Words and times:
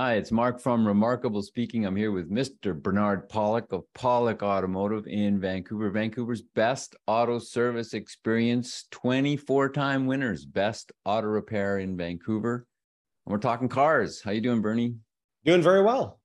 Hi, 0.00 0.14
it's 0.14 0.30
Mark 0.30 0.60
from 0.60 0.86
Remarkable 0.86 1.42
Speaking. 1.42 1.84
I'm 1.84 1.96
here 1.96 2.12
with 2.12 2.30
Mr. 2.30 2.80
Bernard 2.80 3.28
Pawlik 3.28 3.72
of 3.72 3.82
Pawlik 3.96 4.44
Automotive 4.44 5.08
in 5.08 5.40
Vancouver, 5.40 5.90
Vancouver's 5.90 6.40
best 6.40 6.94
auto 7.08 7.40
service 7.40 7.94
experience, 7.94 8.84
24 8.92 9.70
time 9.70 10.06
winners, 10.06 10.44
best 10.44 10.92
auto 11.04 11.26
repair 11.26 11.80
in 11.80 11.96
Vancouver. 11.96 12.64
And 13.26 13.32
we're 13.32 13.40
talking 13.40 13.68
cars. 13.68 14.22
How 14.22 14.30
you 14.30 14.40
doing, 14.40 14.62
Bernie? 14.62 14.94
Doing 15.44 15.62
very 15.62 15.82
well. 15.82 16.20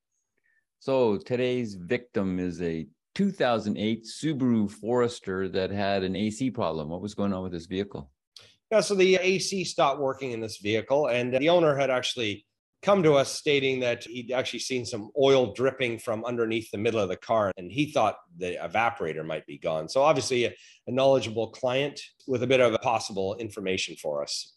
So 0.78 1.18
today's 1.18 1.74
victim 1.74 2.38
is 2.38 2.62
a 2.62 2.86
2008 3.16 4.06
Subaru 4.06 4.70
Forester 4.70 5.50
that 5.50 5.72
had 5.72 6.04
an 6.04 6.16
AC 6.16 6.52
problem. 6.52 6.90
What 6.90 7.02
was 7.02 7.16
going 7.16 7.34
on 7.34 7.42
with 7.42 7.54
this 7.54 7.66
vehicle? 7.66 8.12
Yeah, 8.70 8.82
so 8.82 8.94
the 8.94 9.16
AC 9.16 9.64
stopped 9.64 10.00
working 10.00 10.30
in 10.30 10.42
this 10.42 10.60
vehicle, 10.60 11.08
and 11.08 11.34
the 11.34 11.50
owner 11.50 11.76
had 11.76 11.90
actually 11.90 12.46
come 12.84 13.02
to 13.04 13.14
us 13.14 13.34
stating 13.34 13.80
that 13.80 14.04
he'd 14.04 14.32
actually 14.32 14.60
seen 14.60 14.86
some 14.86 15.10
oil 15.20 15.54
dripping 15.54 15.98
from 15.98 16.24
underneath 16.26 16.70
the 16.72 16.78
middle 16.78 17.00
of 17.00 17.10
the 17.10 17.18
car 17.18 17.52
and 17.58 17.72
he 17.72 17.92
thought 17.92 18.18
the 18.38 18.58
evaporator 18.62 19.26
might 19.26 19.46
be 19.48 19.58
gone. 19.58 19.88
So, 19.90 20.02
obviously, 20.02 20.46
a, 20.46 20.56
a 20.88 20.92
knowledgeable 20.92 21.50
client 21.50 22.00
with 22.28 22.44
a 22.44 22.48
bit 22.48 22.60
of 22.60 22.80
possible 22.82 23.36
information 23.38 23.96
for 23.96 24.22
us. 24.22 24.54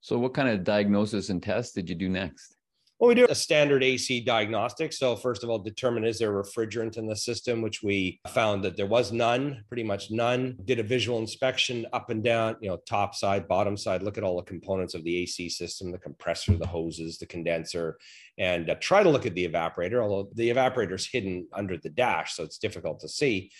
So, 0.00 0.18
what 0.18 0.34
kind 0.34 0.48
of 0.48 0.64
diagnosis 0.64 1.30
and 1.30 1.42
test 1.42 1.74
did 1.74 1.88
you 1.88 1.94
do 1.94 2.08
next? 2.08 2.55
Well, 2.98 3.08
we 3.08 3.14
do 3.14 3.26
a 3.28 3.34
standard 3.34 3.84
AC 3.84 4.22
diagnostic. 4.22 4.90
So, 4.90 5.16
first 5.16 5.44
of 5.44 5.50
all, 5.50 5.58
determine 5.58 6.04
is 6.04 6.18
there 6.18 6.32
refrigerant 6.32 6.96
in 6.96 7.06
the 7.06 7.14
system, 7.14 7.60
which 7.60 7.82
we 7.82 8.18
found 8.28 8.64
that 8.64 8.74
there 8.74 8.86
was 8.86 9.12
none, 9.12 9.62
pretty 9.68 9.82
much 9.82 10.10
none. 10.10 10.56
Did 10.64 10.78
a 10.78 10.82
visual 10.82 11.18
inspection 11.18 11.86
up 11.92 12.08
and 12.08 12.24
down, 12.24 12.56
you 12.62 12.70
know, 12.70 12.78
top 12.88 13.14
side, 13.14 13.46
bottom 13.48 13.76
side, 13.76 14.02
look 14.02 14.16
at 14.16 14.24
all 14.24 14.36
the 14.36 14.42
components 14.44 14.94
of 14.94 15.04
the 15.04 15.14
AC 15.18 15.50
system, 15.50 15.92
the 15.92 15.98
compressor, 15.98 16.56
the 16.56 16.66
hoses, 16.66 17.18
the 17.18 17.26
condenser, 17.26 17.98
and 18.38 18.70
uh, 18.70 18.76
try 18.80 19.02
to 19.02 19.10
look 19.10 19.26
at 19.26 19.34
the 19.34 19.46
evaporator, 19.46 20.02
although 20.02 20.30
the 20.32 20.48
evaporator 20.48 20.94
is 20.94 21.06
hidden 21.06 21.46
under 21.52 21.76
the 21.76 21.90
dash, 21.90 22.32
so 22.32 22.44
it's 22.44 22.56
difficult 22.56 23.00
to 23.00 23.10
see 23.10 23.50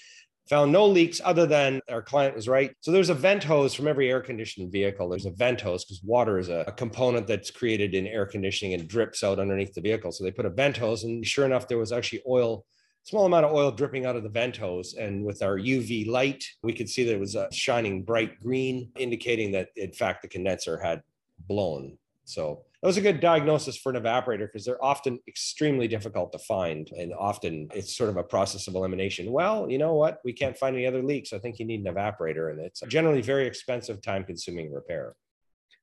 found 0.48 0.70
no 0.70 0.86
leaks 0.86 1.20
other 1.24 1.46
than 1.46 1.80
our 1.90 2.02
client 2.02 2.34
was 2.34 2.48
right. 2.48 2.72
So 2.80 2.92
there's 2.92 3.10
a 3.10 3.14
vent 3.14 3.42
hose 3.42 3.74
from 3.74 3.88
every 3.88 4.10
air 4.10 4.20
conditioned 4.20 4.70
vehicle. 4.70 5.08
There's 5.08 5.26
a 5.26 5.32
vent 5.32 5.60
hose 5.60 5.84
because 5.84 6.02
water 6.02 6.38
is 6.38 6.48
a, 6.48 6.64
a, 6.68 6.72
component 6.72 7.26
that's 7.26 7.50
created 7.50 7.94
in 7.94 8.06
air 8.06 8.26
conditioning 8.26 8.74
and 8.74 8.88
drips 8.88 9.24
out 9.24 9.40
underneath 9.40 9.74
the 9.74 9.80
vehicle. 9.80 10.12
So 10.12 10.22
they 10.22 10.30
put 10.30 10.46
a 10.46 10.50
vent 10.50 10.76
hose, 10.76 11.04
and 11.04 11.26
sure 11.26 11.46
enough, 11.46 11.66
there 11.66 11.78
was 11.78 11.92
actually 11.92 12.22
oil, 12.28 12.64
small 13.02 13.26
amount 13.26 13.46
of 13.46 13.52
oil 13.52 13.72
dripping 13.72 14.06
out 14.06 14.16
of 14.16 14.22
the 14.22 14.28
vent 14.28 14.56
hose. 14.56 14.94
And 14.94 15.24
with 15.24 15.42
our 15.42 15.58
UV 15.58 16.06
light, 16.06 16.44
we 16.62 16.72
could 16.72 16.88
see 16.88 17.04
that 17.04 17.14
it 17.14 17.20
was 17.20 17.34
a 17.34 17.48
shining 17.52 18.02
bright 18.02 18.40
green, 18.40 18.90
indicating 18.96 19.50
that 19.52 19.70
in 19.76 19.92
fact 19.92 20.22
the 20.22 20.28
condenser 20.28 20.78
had 20.78 21.02
blown. 21.48 21.98
So 22.24 22.62
was 22.86 22.96
a 22.96 23.00
good 23.00 23.20
diagnosis 23.20 23.76
for 23.76 23.90
an 23.90 24.00
evaporator 24.00 24.46
because 24.46 24.64
they're 24.64 24.82
often 24.84 25.18
extremely 25.26 25.88
difficult 25.88 26.30
to 26.32 26.38
find. 26.38 26.88
And 26.96 27.12
often 27.12 27.68
it's 27.74 27.96
sort 27.96 28.10
of 28.10 28.16
a 28.16 28.22
process 28.22 28.68
of 28.68 28.74
elimination. 28.74 29.32
Well, 29.32 29.68
you 29.70 29.78
know 29.78 29.94
what? 29.94 30.20
We 30.24 30.32
can't 30.32 30.56
find 30.56 30.76
any 30.76 30.86
other 30.86 31.02
leaks. 31.02 31.32
I 31.32 31.38
think 31.38 31.58
you 31.58 31.66
need 31.66 31.84
an 31.84 31.92
evaporator. 31.92 32.50
And 32.50 32.60
it's 32.60 32.80
generally 32.88 33.22
very 33.22 33.46
expensive, 33.46 34.00
time 34.02 34.24
consuming 34.24 34.72
repair. 34.72 35.16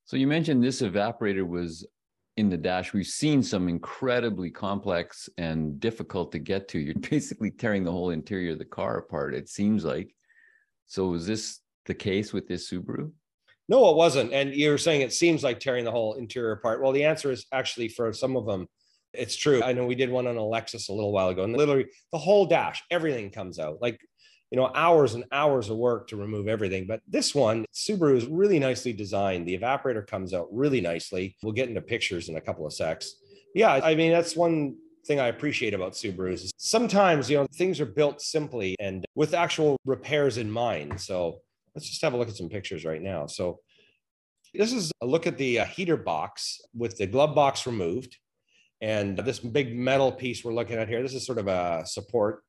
So 0.06 0.18
you 0.18 0.28
mentioned 0.28 0.64
this 0.64 0.82
evaporator 0.82 1.48
was 1.48 1.86
in 2.38 2.50
the 2.50 2.58
dash. 2.58 2.94
We've 2.94 3.06
seen 3.06 3.44
some 3.44 3.68
incredibly 3.68 4.50
complex 4.50 5.30
and 5.38 5.80
difficult 5.80 6.32
to 6.32 6.40
get 6.40 6.68
to. 6.70 6.80
You're 6.80 6.96
basically 7.10 7.52
tearing 7.52 7.84
the 7.84 7.92
whole 7.92 8.12
interior 8.12 8.54
of 8.54 8.60
the 8.60 8.66
car 8.66 8.98
apart, 8.98 9.36
it 9.36 9.50
seems 9.50 9.84
like. 9.84 10.14
So 10.88 11.14
is 11.14 11.28
this 11.28 11.60
the 11.86 11.94
case 11.94 12.34
with 12.34 12.48
this 12.48 12.70
Subaru? 12.70 13.12
No, 13.74 13.90
it 13.90 13.96
wasn't. 13.96 14.32
And 14.34 14.54
you're 14.54 14.78
saying 14.78 15.02
it 15.02 15.14
seems 15.14 15.44
like 15.44 15.60
tearing 15.60 15.84
the 15.84 15.90
whole 15.90 16.14
interior 16.14 16.52
apart. 16.52 16.80
Well, 16.80 16.92
the 16.92 17.06
answer 17.06 17.32
is 17.32 17.48
actually 17.52 17.88
for 17.88 18.14
some 18.14 18.38
of 18.38 18.46
them, 18.46 18.68
it's 19.14 19.36
true. 19.36 19.64
I 19.64 19.74
know 19.74 19.88
we 19.88 19.96
did 19.96 20.12
one 20.12 20.28
on 20.28 20.38
a 20.38 20.42
Lexus 20.42 20.90
a 20.90 20.94
little 20.94 21.12
while 21.12 21.30
ago, 21.30 21.44
and 21.44 21.58
literally 21.58 21.88
the 22.12 22.20
whole 22.20 22.46
dash, 22.46 22.84
everything 22.92 23.32
comes 23.32 23.58
out. 23.58 23.82
Like, 23.82 24.00
you 24.52 24.58
know, 24.58 24.72
hours 24.76 25.16
and 25.16 25.24
hours 25.32 25.72
of 25.72 25.78
work 25.78 26.08
to 26.10 26.18
remove 26.18 26.48
everything. 26.48 26.86
But 26.86 27.02
this 27.08 27.34
one, 27.34 27.66
Subaru 27.74 28.16
is 28.16 28.28
really 28.28 28.60
nicely 28.60 28.94
designed. 28.94 29.48
The 29.48 29.58
evaporator 29.58 30.06
comes 30.06 30.36
out 30.36 30.50
really 30.52 30.80
nicely. 30.80 31.36
We'll 31.42 31.54
get 31.54 31.68
into 31.68 31.82
pictures 31.82 32.30
in 32.30 32.38
a 32.38 32.42
couple 32.42 32.68
of 32.68 32.74
secs. 32.74 33.16
Yeah, 33.56 33.72
I 33.72 33.96
mean, 33.96 34.12
that's 34.12 34.36
one 34.36 34.76
thing 35.08 35.20
I 35.20 35.30
appreciate 35.30 35.74
about 35.74 35.94
Subarus. 35.94 36.44
Is 36.44 36.52
Sometimes, 36.58 37.28
you 37.28 37.38
know, 37.38 37.48
things 37.56 37.82
are 37.82 37.88
built 37.88 38.22
simply 38.22 38.76
and 38.80 39.04
with 39.16 39.34
actual 39.34 39.78
repairs 39.84 40.38
in 40.38 40.52
mind. 40.52 41.02
So 41.02 41.40
Let's 41.76 41.90
just 41.90 42.02
have 42.02 42.14
a 42.14 42.18
look 42.18 42.30
at 42.30 42.36
some 42.36 42.50
pictures 42.50 42.86
right 42.86 43.02
now. 43.02 43.26
So 43.26 43.60
this 44.54 44.74
is 44.74 44.92
a 45.02 45.06
look 45.06 45.28
at 45.28 45.38
the 45.38 45.60
uh, 45.60 45.66
heater 45.66 45.98
box 45.98 46.62
with 46.76 46.98
the 46.98 47.08
glove 47.08 47.36
box 47.36 47.66
removed. 47.66 48.18
And 48.82 49.18
this 49.18 49.40
big 49.40 49.76
metal 49.76 50.12
piece 50.12 50.44
we're 50.44 50.54
looking 50.54 50.78
at 50.78 50.90
here, 50.90 51.02
this 51.02 51.14
is 51.14 51.26
sort 51.26 51.38
of 51.38 51.48
a 51.48 51.84
support 51.86 52.44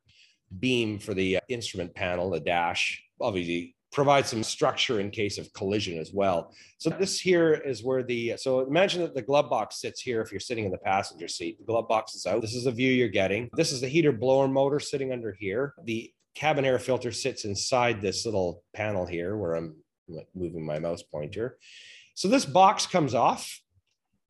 beam 0.59 0.99
for 0.99 1.15
the 1.15 1.37
uh, 1.37 1.41
instrument 1.49 1.95
panel, 1.95 2.31
the 2.31 2.41
dash. 2.41 3.03
Obviously, 3.21 3.77
provides 3.93 4.29
some 4.29 4.43
structure 4.43 4.99
in 4.99 5.09
case 5.09 5.39
of 5.39 5.53
collision 5.53 5.99
as 5.99 6.13
well. 6.13 6.53
So 6.79 6.91
this 6.91 7.21
here 7.21 7.55
is 7.55 7.85
where 7.85 8.03
the, 8.03 8.35
so 8.37 8.61
imagine 8.61 9.01
that 9.03 9.15
the 9.15 9.23
glove 9.23 9.49
box 9.49 9.81
sits 9.81 10.01
here 10.01 10.21
if 10.21 10.33
you're 10.33 10.41
sitting 10.41 10.65
in 10.65 10.73
the 10.73 10.79
passenger 10.79 11.29
seat. 11.29 11.59
The 11.59 11.65
glove 11.65 11.89
box 11.89 12.17
is 12.17 12.27
out. 12.27 12.43
This 12.43 12.57
is 12.57 12.65
the 12.65 12.73
view 12.73 12.91
you're 12.91 13.09
getting. 13.09 13.49
This 13.55 13.71
is 13.71 13.81
the 13.81 13.89
heater 13.89 14.11
blower 14.11 14.49
motor 14.49 14.81
sitting 14.81 15.13
under 15.13 15.33
here. 15.33 15.75
The 15.85 16.13
cabin 16.35 16.65
air 16.65 16.81
filter 16.81 17.13
sits 17.13 17.45
inside 17.45 18.03
this 18.03 18.27
little 18.27 18.65
panel 18.75 19.07
here 19.07 19.37
where 19.37 19.55
I'm 19.55 19.77
moving 20.35 20.65
my 20.65 20.79
mouse 20.79 21.03
pointer. 21.03 21.59
So 22.15 22.29
this 22.29 22.45
box 22.45 22.87
comes 22.87 23.15
off 23.15 23.61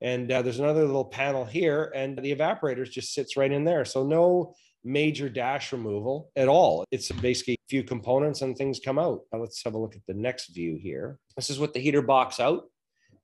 and 0.00 0.30
uh, 0.30 0.42
there's 0.42 0.58
another 0.58 0.84
little 0.84 1.04
panel 1.04 1.44
here 1.44 1.92
and 1.94 2.18
the 2.18 2.34
evaporator 2.34 2.88
just 2.88 3.14
sits 3.14 3.36
right 3.36 3.52
in 3.52 3.64
there. 3.64 3.84
So 3.84 4.04
no 4.04 4.54
major 4.84 5.28
dash 5.28 5.72
removal 5.72 6.30
at 6.36 6.48
all. 6.48 6.84
It's 6.90 7.10
basically 7.10 7.54
a 7.54 7.68
few 7.68 7.82
components 7.82 8.42
and 8.42 8.56
things 8.56 8.80
come 8.84 8.98
out. 8.98 9.22
Now 9.32 9.40
let's 9.40 9.62
have 9.64 9.74
a 9.74 9.78
look 9.78 9.96
at 9.96 10.02
the 10.06 10.14
next 10.14 10.54
view 10.54 10.78
here. 10.80 11.18
This 11.36 11.50
is 11.50 11.58
with 11.58 11.72
the 11.72 11.80
heater 11.80 12.02
box 12.02 12.40
out. 12.40 12.64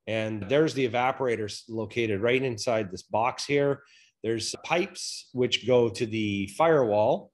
And 0.06 0.48
there's 0.48 0.74
the 0.74 0.88
evaporator 0.88 1.54
located 1.68 2.20
right 2.20 2.42
inside 2.42 2.90
this 2.90 3.02
box 3.02 3.44
here. 3.44 3.82
There's 4.22 4.54
pipes 4.64 5.28
which 5.32 5.66
go 5.66 5.88
to 5.88 6.06
the 6.06 6.46
firewall 6.56 7.30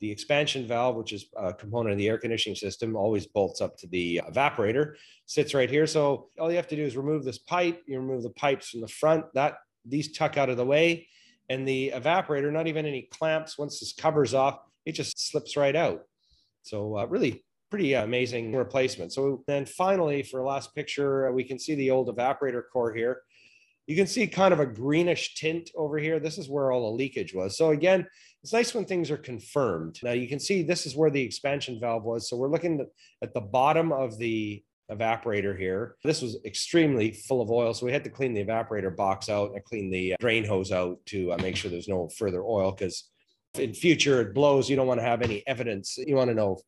the 0.00 0.10
expansion 0.10 0.66
valve, 0.66 0.96
which 0.96 1.12
is 1.12 1.26
a 1.36 1.52
component 1.52 1.92
of 1.92 1.98
the 1.98 2.08
air 2.08 2.18
conditioning 2.18 2.56
system, 2.56 2.96
always 2.96 3.26
bolts 3.26 3.60
up 3.60 3.76
to 3.78 3.86
the 3.88 4.20
evaporator, 4.30 4.94
sits 5.26 5.54
right 5.54 5.70
here. 5.70 5.86
So 5.86 6.28
all 6.38 6.50
you 6.50 6.56
have 6.56 6.68
to 6.68 6.76
do 6.76 6.84
is 6.84 6.96
remove 6.96 7.24
this 7.24 7.38
pipe. 7.38 7.82
You 7.86 7.98
remove 7.98 8.22
the 8.22 8.30
pipes 8.30 8.70
from 8.70 8.80
the 8.80 8.88
front. 8.88 9.26
That 9.34 9.54
these 9.84 10.12
tuck 10.12 10.36
out 10.36 10.50
of 10.50 10.56
the 10.56 10.66
way, 10.66 11.08
and 11.48 11.66
the 11.66 11.92
evaporator, 11.94 12.52
not 12.52 12.66
even 12.66 12.86
any 12.86 13.08
clamps. 13.10 13.58
Once 13.58 13.80
this 13.80 13.92
covers 13.92 14.34
off, 14.34 14.60
it 14.84 14.92
just 14.92 15.18
slips 15.30 15.56
right 15.56 15.74
out. 15.76 16.02
So 16.62 16.98
uh, 16.98 17.06
really 17.06 17.44
pretty 17.70 17.94
amazing 17.94 18.54
replacement. 18.54 19.12
So 19.12 19.44
then 19.46 19.66
finally, 19.66 20.22
for 20.22 20.42
last 20.42 20.74
picture, 20.74 21.30
we 21.32 21.44
can 21.44 21.58
see 21.58 21.74
the 21.74 21.90
old 21.90 22.08
evaporator 22.08 22.62
core 22.72 22.94
here. 22.94 23.22
You 23.88 23.96
can 23.96 24.06
see 24.06 24.26
kind 24.26 24.52
of 24.52 24.60
a 24.60 24.66
greenish 24.66 25.34
tint 25.34 25.70
over 25.74 25.96
here. 25.98 26.20
This 26.20 26.36
is 26.36 26.46
where 26.46 26.70
all 26.70 26.90
the 26.90 26.96
leakage 26.96 27.32
was. 27.32 27.56
So 27.56 27.70
again, 27.70 28.06
it's 28.42 28.52
nice 28.52 28.74
when 28.74 28.84
things 28.84 29.10
are 29.10 29.16
confirmed. 29.16 29.98
Now 30.02 30.12
you 30.12 30.28
can 30.28 30.38
see 30.38 30.62
this 30.62 30.84
is 30.84 30.94
where 30.94 31.10
the 31.10 31.22
expansion 31.22 31.80
valve 31.80 32.04
was. 32.04 32.28
So 32.28 32.36
we're 32.36 32.50
looking 32.50 32.86
at 33.22 33.32
the 33.32 33.40
bottom 33.40 33.90
of 33.90 34.18
the 34.18 34.62
evaporator 34.92 35.58
here. 35.58 35.96
This 36.04 36.20
was 36.20 36.36
extremely 36.44 37.12
full 37.12 37.40
of 37.40 37.50
oil. 37.50 37.72
So 37.72 37.86
we 37.86 37.92
had 37.92 38.04
to 38.04 38.10
clean 38.10 38.34
the 38.34 38.44
evaporator 38.44 38.94
box 38.94 39.30
out 39.30 39.52
and 39.54 39.64
clean 39.64 39.90
the 39.90 40.12
uh, 40.12 40.16
drain 40.20 40.44
hose 40.44 40.70
out 40.70 40.98
to 41.06 41.32
uh, 41.32 41.38
make 41.38 41.56
sure 41.56 41.70
there's 41.70 41.88
no 41.88 42.10
further 42.10 42.42
oil 42.42 42.72
because 42.72 43.04
in 43.54 43.72
future 43.72 44.20
it 44.20 44.34
blows. 44.34 44.68
You 44.68 44.76
don't 44.76 44.86
want 44.86 45.00
to 45.00 45.06
have 45.06 45.22
any 45.22 45.42
evidence. 45.46 45.96
You 45.96 46.14
want 46.14 46.28
to 46.28 46.34
know 46.34 46.58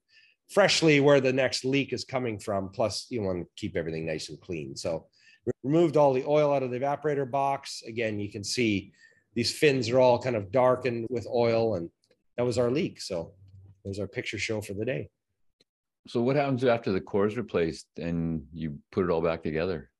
freshly 0.50 1.00
where 1.00 1.20
the 1.20 1.34
next 1.34 1.66
leak 1.66 1.92
is 1.92 2.04
coming 2.04 2.38
from. 2.38 2.70
Plus 2.70 3.08
you 3.10 3.20
want 3.20 3.42
to 3.42 3.46
keep 3.56 3.76
everything 3.76 4.06
nice 4.06 4.30
and 4.30 4.40
clean. 4.40 4.74
So 4.74 5.06
removed 5.62 5.96
all 5.96 6.12
the 6.12 6.24
oil 6.26 6.52
out 6.52 6.62
of 6.62 6.70
the 6.70 6.78
evaporator 6.78 7.30
box. 7.30 7.82
Again, 7.86 8.20
you 8.20 8.30
can 8.30 8.44
see 8.44 8.92
these 9.34 9.56
fins 9.56 9.88
are 9.90 9.98
all 9.98 10.18
kind 10.18 10.36
of 10.36 10.50
darkened 10.50 11.06
with 11.10 11.26
oil 11.26 11.76
and 11.76 11.90
that 12.36 12.44
was 12.44 12.58
our 12.58 12.70
leak 12.70 13.00
so 13.00 13.32
there's 13.84 14.00
our 14.00 14.06
picture 14.06 14.38
show 14.38 14.60
for 14.60 14.74
the 14.74 14.84
day 14.84 15.08
so 16.08 16.20
what 16.20 16.36
happens 16.36 16.64
after 16.64 16.92
the 16.92 17.00
core 17.00 17.26
is 17.26 17.36
replaced 17.36 17.86
and 17.98 18.44
you 18.52 18.78
put 18.90 19.04
it 19.04 19.10
all 19.10 19.20
back 19.20 19.42
together 19.42 19.90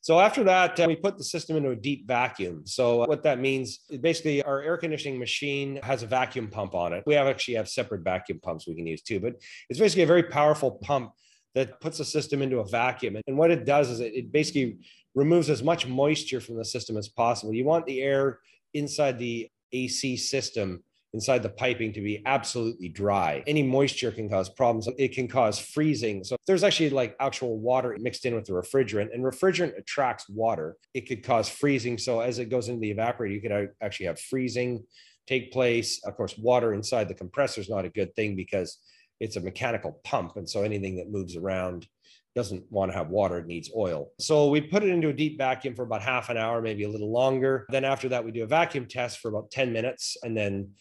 so 0.00 0.20
after 0.20 0.44
that, 0.44 0.78
uh, 0.78 0.84
we 0.86 0.96
put 0.96 1.18
the 1.18 1.24
system 1.24 1.56
into 1.56 1.70
a 1.70 1.76
deep 1.76 2.06
vacuum. 2.06 2.62
So 2.66 3.04
what 3.06 3.22
that 3.24 3.40
means, 3.40 3.80
basically, 4.00 4.42
our 4.42 4.62
air 4.62 4.76
conditioning 4.76 5.18
machine 5.18 5.80
has 5.82 6.02
a 6.02 6.06
vacuum 6.06 6.48
pump 6.48 6.74
on 6.74 6.92
it. 6.92 7.02
We 7.04 7.14
have 7.14 7.26
actually 7.26 7.54
have 7.54 7.68
separate 7.68 8.04
vacuum 8.04 8.38
pumps 8.40 8.66
we 8.66 8.74
can 8.74 8.86
use 8.86 9.02
too, 9.02 9.18
but 9.18 9.34
it's 9.68 9.78
basically 9.78 10.04
a 10.04 10.06
very 10.06 10.22
powerful 10.22 10.72
pump 10.82 11.12
that 11.54 11.80
puts 11.80 11.98
the 11.98 12.04
system 12.04 12.42
into 12.42 12.58
a 12.58 12.68
vacuum. 12.68 13.16
And 13.26 13.36
what 13.36 13.50
it 13.50 13.64
does 13.64 13.90
is 13.90 14.00
it, 14.00 14.12
it 14.14 14.32
basically 14.32 14.78
removes 15.14 15.50
as 15.50 15.62
much 15.62 15.86
moisture 15.86 16.40
from 16.40 16.56
the 16.56 16.64
system 16.64 16.96
as 16.96 17.08
possible. 17.08 17.52
You 17.52 17.64
want 17.64 17.86
the 17.86 18.02
air 18.02 18.40
inside 18.74 19.18
the 19.18 19.50
AC 19.72 20.16
system 20.16 20.82
inside 21.14 21.42
the 21.42 21.48
piping 21.48 21.92
to 21.92 22.00
be 22.02 22.22
absolutely 22.26 22.88
dry. 22.88 23.42
Any 23.46 23.62
moisture 23.62 24.12
can 24.12 24.28
cause 24.28 24.48
problems. 24.48 24.88
It 24.98 25.14
can 25.14 25.26
cause 25.26 25.58
freezing. 25.58 26.22
So 26.22 26.36
there's 26.46 26.62
actually 26.62 26.90
like 26.90 27.16
actual 27.18 27.58
water 27.58 27.96
mixed 27.98 28.26
in 28.26 28.34
with 28.34 28.44
the 28.44 28.52
refrigerant, 28.52 29.14
and 29.14 29.24
refrigerant 29.24 29.76
attracts 29.78 30.28
water. 30.28 30.76
It 30.92 31.08
could 31.08 31.24
cause 31.24 31.48
freezing. 31.48 31.96
So 31.96 32.20
as 32.20 32.38
it 32.38 32.50
goes 32.50 32.68
into 32.68 32.80
the 32.80 32.94
evaporator, 32.94 33.32
you 33.32 33.40
could 33.40 33.70
actually 33.80 34.06
have 34.06 34.20
freezing 34.20 34.84
take 35.26 35.52
place. 35.52 36.02
Of 36.04 36.16
course, 36.16 36.36
water 36.38 36.74
inside 36.74 37.08
the 37.08 37.14
compressor 37.14 37.60
is 37.60 37.68
not 37.68 37.84
a 37.84 37.90
good 37.90 38.14
thing 38.14 38.36
because 38.36 38.78
it's 39.20 39.36
a 39.36 39.40
mechanical 39.40 40.00
pump. 40.04 40.36
And 40.36 40.48
so 40.48 40.62
anything 40.62 40.96
that 40.96 41.10
moves 41.10 41.36
around 41.36 41.86
doesn't 42.34 42.70
want 42.70 42.92
to 42.92 42.96
have 42.96 43.08
water, 43.08 43.38
it 43.38 43.46
needs 43.46 43.70
oil. 43.76 44.12
So 44.20 44.48
we 44.48 44.60
put 44.60 44.84
it 44.84 44.90
into 44.90 45.08
a 45.08 45.12
deep 45.12 45.38
vacuum 45.38 45.74
for 45.74 45.82
about 45.82 46.02
half 46.02 46.28
an 46.28 46.36
hour, 46.36 46.62
maybe 46.62 46.84
a 46.84 46.88
little 46.88 47.10
longer. 47.10 47.66
Then 47.70 47.84
after 47.84 48.08
that, 48.10 48.24
we 48.24 48.30
do 48.30 48.44
a 48.44 48.46
vacuum 48.46 48.86
test 48.86 49.18
for 49.18 49.28
about 49.28 49.50
10 49.50 49.72
minutes. 49.72 50.16
And 50.22 50.36
then 50.36 50.72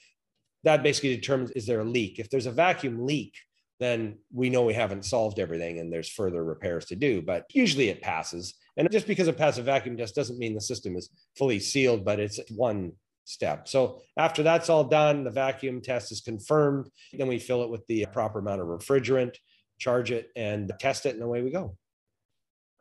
that 0.63 0.83
basically 0.83 1.15
determines 1.15 1.51
is 1.51 1.65
there 1.65 1.79
a 1.79 1.85
leak? 1.85 2.19
If 2.19 2.29
there's 2.29 2.45
a 2.45 2.51
vacuum 2.51 3.05
leak, 3.05 3.33
then 3.79 4.17
we 4.33 4.49
know 4.49 4.63
we 4.63 4.73
haven't 4.73 5.05
solved 5.05 5.39
everything 5.39 5.79
and 5.79 5.91
there's 5.91 6.09
further 6.09 6.43
repairs 6.43 6.85
to 6.85 6.95
do. 6.95 7.21
But 7.21 7.45
usually 7.53 7.89
it 7.89 8.01
passes. 8.01 8.55
And 8.75 8.91
just 8.91 9.07
because 9.07 9.27
it 9.27 9.37
passes 9.37 9.59
a 9.59 9.63
vacuum 9.63 9.97
test 9.97 10.15
doesn't 10.15 10.39
mean 10.39 10.53
the 10.53 10.61
system 10.61 10.95
is 10.95 11.09
fully 11.37 11.59
sealed, 11.59 12.05
but 12.05 12.19
it's 12.19 12.39
one 12.51 12.93
step. 13.27 13.67
So 13.67 14.01
after 14.17 14.43
that's 14.43 14.69
all 14.69 14.83
done, 14.83 15.23
the 15.23 15.31
vacuum 15.31 15.81
test 15.81 16.11
is 16.11 16.21
confirmed. 16.21 16.89
Then 17.13 17.27
we 17.27 17.39
fill 17.39 17.63
it 17.63 17.69
with 17.69 17.85
the 17.87 18.05
proper 18.11 18.39
amount 18.39 18.61
of 18.61 18.67
refrigerant, 18.67 19.35
charge 19.79 20.11
it, 20.11 20.29
and 20.35 20.71
test 20.79 21.05
it, 21.05 21.15
and 21.15 21.23
away 21.23 21.41
we 21.41 21.51
go. 21.51 21.75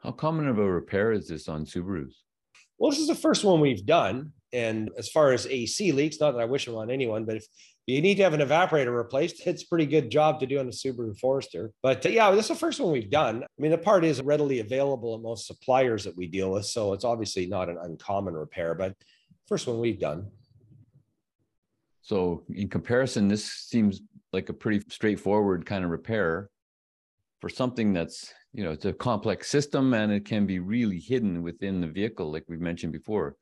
How 0.03 0.13
common 0.13 0.49
of 0.49 0.59
a 0.59 0.71
repair 0.71 1.13
is 1.13 1.29
this 1.29 1.49
on 1.49 1.65
Subarus? 1.65 2.13
Well, 2.79 2.91
this 2.91 3.01
is 3.01 3.09
the 3.09 3.15
first 3.15 3.45
one 3.45 3.61
we've 3.61 3.87
done. 3.87 4.33
And 4.53 4.91
as 4.97 5.09
far 5.09 5.33
as 5.33 5.47
AC 5.47 5.93
leaks, 5.93 6.21
not 6.21 6.33
that 6.33 6.41
I 6.41 6.45
wish 6.45 6.67
them 6.67 6.77
on 6.77 6.91
anyone, 6.91 7.25
but 7.25 7.37
if 7.37 7.47
you 7.87 8.01
need 8.01 8.17
to 8.17 8.23
have 8.23 8.35
an 8.35 8.41
evaporator 8.41 8.97
replaced, 8.97 9.47
it's 9.47 9.65
a 9.65 9.67
pretty 9.67 9.87
good 9.87 10.11
job 10.11 10.41
to 10.41 10.47
do 10.47 10.59
on 10.59 10.67
a 10.67 10.71
Subaru 10.71 11.19
Forester. 11.19 11.73
But 11.83 12.07
uh, 12.07 12.11
yeah, 12.11 12.31
this 12.31 12.47
is 12.47 12.49
the 12.49 12.55
first 12.55 12.81
one 12.81 12.93
we've 12.93 13.11
done. 13.11 13.43
I 13.43 13.63
mean, 13.63 13.71
the 13.71 13.79
part 13.79 14.05
is 14.05 14.23
readily 14.23 14.61
available 14.61 15.15
at 15.15 15.23
most 15.23 15.47
suppliers 15.47 16.05
that 16.05 16.17
we 16.17 16.27
deal 16.27 16.53
with. 16.53 16.67
So 16.67 16.93
it's 16.93 17.05
obviously 17.05 17.47
not 17.47 17.69
an 17.69 17.79
uncommon 17.81 18.35
repair, 18.35 18.75
but 18.75 18.95
first 19.47 19.67
one 19.67 19.79
we've 19.79 20.01
done. 20.01 20.27
So 22.03 22.45
in 22.49 22.69
comparison, 22.69 23.29
this 23.29 23.45
seems 23.45 24.01
like 24.33 24.49
a 24.49 24.53
pretty 24.55 24.85
straightforward 24.89 25.67
kind 25.67 25.85
of 25.85 25.91
repair 25.91 26.51
for 27.41 27.49
something 27.49 27.93
that's, 27.93 28.33
you 28.53 28.65
know, 28.65 28.71
it's 28.71 28.85
a 28.85 28.93
complex 28.93 29.49
system 29.49 29.93
and 29.95 30.13
it 30.13 30.25
can 30.25 30.47
be 30.47 30.59
really 30.59 31.01
hidden 31.01 31.43
within 31.43 31.81
the 31.81 31.89
vehicle, 31.89 32.31
like 32.31 32.45
we've 32.49 32.61
mentioned 32.61 32.93
before. 32.93 33.37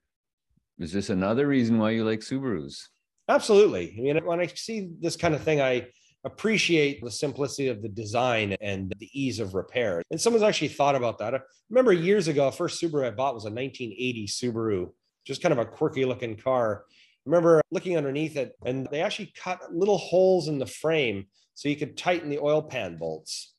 Is 0.79 0.93
this 0.93 1.11
another 1.11 1.47
reason 1.47 1.79
why 1.79 1.91
you 1.91 2.05
like 2.05 2.21
Subarus? 2.21 2.89
Absolutely. 3.29 3.95
I 3.99 4.01
mean, 4.03 4.25
when 4.25 4.41
I 4.41 4.47
see 4.47 4.91
this 5.01 5.17
kind 5.17 5.35
of 5.35 5.43
thing, 5.43 5.61
I 5.61 5.87
appreciate 6.25 7.03
the 7.03 7.11
simplicity 7.11 7.69
of 7.69 7.83
the 7.83 7.89
design 7.89 8.57
and 8.61 8.93
the 8.99 9.09
ease 9.13 9.41
of 9.41 9.55
repair. 9.55 10.03
And 10.11 10.21
someone's 10.21 10.43
actually 10.43 10.69
thought 10.69 10.95
about 10.95 11.19
that. 11.19 11.35
I 11.35 11.41
remember 11.71 11.93
years 11.93 12.29
ago, 12.29 12.51
first 12.51 12.83
Subaru 12.83 13.07
I 13.07 13.11
bought 13.11 13.35
was 13.35 13.45
a 13.45 13.51
1980 13.51 14.27
Subaru, 14.27 14.91
just 15.25 15.43
kind 15.43 15.53
of 15.53 15.59
a 15.59 15.65
quirky 15.65 16.05
looking 16.05 16.37
car 16.37 16.85
remember 17.27 17.63
looking 17.71 17.97
underneath 17.97 18.37
it 18.37 18.57
and 18.65 18.87
they 18.91 19.01
actually 19.01 19.33
cut 19.37 19.73
little 19.73 19.99
holes 19.99 20.49
in 20.49 20.59
the 20.59 20.67
frame 20.67 21.27
so 21.55 21.69
you 21.69 21.77
could 21.77 21.97
tighten 21.97 22.29
the 22.29 22.39
oil 22.39 22.63
pan 22.63 22.97
bolts. 22.97 23.55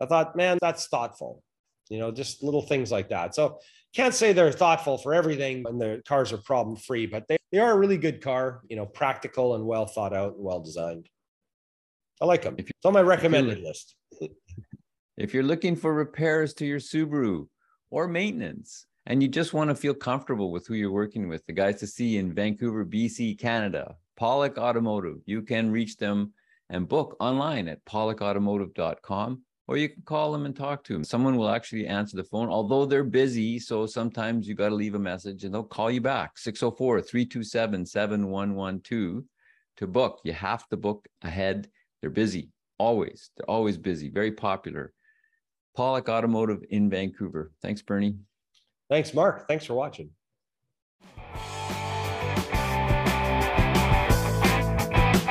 I 0.00 0.06
thought, 0.06 0.36
man, 0.36 0.58
that's 0.60 0.86
thoughtful. 0.88 1.42
You 1.88 1.98
know, 1.98 2.10
just 2.10 2.42
little 2.42 2.62
things 2.62 2.92
like 2.92 3.08
that. 3.08 3.34
So 3.34 3.58
can't 3.94 4.14
say 4.14 4.32
they're 4.32 4.52
thoughtful 4.52 4.98
for 4.98 5.14
everything 5.14 5.64
and 5.66 5.80
their 5.80 6.02
cars 6.02 6.32
are 6.32 6.38
problem 6.38 6.76
free, 6.76 7.06
but 7.06 7.26
they, 7.28 7.38
they 7.50 7.58
are 7.58 7.72
a 7.72 7.76
really 7.76 7.96
good 7.96 8.20
car, 8.20 8.60
you 8.68 8.76
know, 8.76 8.84
practical 8.84 9.54
and 9.54 9.64
well 9.64 9.86
thought 9.86 10.14
out 10.14 10.34
and 10.34 10.44
well 10.44 10.60
designed. 10.60 11.08
I 12.20 12.26
like 12.26 12.42
them. 12.42 12.56
It's 12.58 12.70
on 12.84 12.92
my 12.92 13.00
recommended 13.00 13.60
list. 13.60 13.94
if 15.16 15.32
you're 15.32 15.42
looking 15.42 15.76
for 15.76 15.94
repairs 15.94 16.52
to 16.54 16.66
your 16.66 16.80
Subaru 16.80 17.46
or 17.90 18.08
maintenance, 18.08 18.86
and 19.08 19.22
you 19.22 19.28
just 19.28 19.54
want 19.54 19.70
to 19.70 19.74
feel 19.74 19.94
comfortable 19.94 20.52
with 20.52 20.66
who 20.66 20.74
you're 20.74 20.92
working 20.92 21.28
with. 21.28 21.44
The 21.46 21.54
guys 21.54 21.80
to 21.80 21.86
see 21.86 22.18
in 22.18 22.34
Vancouver, 22.34 22.84
BC, 22.84 23.38
Canada, 23.38 23.96
Pawlik 24.20 24.58
Automotive. 24.58 25.16
You 25.24 25.40
can 25.40 25.72
reach 25.72 25.96
them 25.96 26.34
and 26.68 26.86
book 26.86 27.16
online 27.18 27.68
at 27.68 27.82
pawlikautomotive.com 27.86 29.42
or 29.66 29.76
you 29.78 29.88
can 29.88 30.02
call 30.02 30.30
them 30.30 30.44
and 30.44 30.54
talk 30.54 30.84
to 30.84 30.92
them. 30.92 31.04
Someone 31.04 31.36
will 31.36 31.48
actually 31.48 31.86
answer 31.86 32.18
the 32.18 32.24
phone, 32.24 32.50
although 32.50 32.84
they're 32.84 33.02
busy. 33.02 33.58
So 33.58 33.86
sometimes 33.86 34.46
you 34.46 34.54
got 34.54 34.68
to 34.68 34.74
leave 34.74 34.94
a 34.94 34.98
message 34.98 35.44
and 35.44 35.54
they'll 35.54 35.64
call 35.64 35.90
you 35.90 36.02
back 36.02 36.36
604 36.36 37.00
327 37.00 37.86
7112 37.86 39.24
to 39.78 39.86
book. 39.86 40.20
You 40.22 40.34
have 40.34 40.68
to 40.68 40.76
book 40.76 41.08
ahead. 41.22 41.70
They're 42.02 42.10
busy, 42.10 42.50
always. 42.78 43.30
They're 43.38 43.48
always 43.48 43.78
busy, 43.78 44.10
very 44.10 44.32
popular. 44.32 44.92
Pawlik 45.78 46.10
Automotive 46.10 46.62
in 46.68 46.90
Vancouver. 46.90 47.52
Thanks, 47.62 47.80
Bernie. 47.80 48.16
Thanks, 48.88 49.12
Mark. 49.12 49.46
Thanks 49.48 49.64
for 49.66 49.74
watching. 49.74 50.10